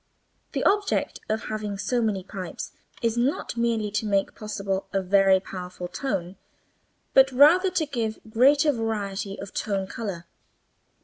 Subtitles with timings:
[0.53, 2.71] The object of having so many pipes
[3.03, 6.37] is not merely to make possible a very powerful tone,
[7.13, 10.25] but, rather, to give greater variety of tone color.